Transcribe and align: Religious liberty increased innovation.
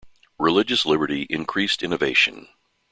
Religious 0.39 0.83
liberty 0.83 1.27
increased 1.29 1.83
innovation. 1.83 2.47